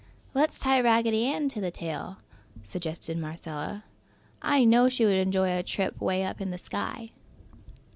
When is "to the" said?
1.49-1.69